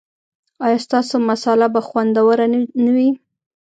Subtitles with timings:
[0.65, 2.45] ایا ستاسو مصاله به خوندوره
[2.83, 3.09] نه وي؟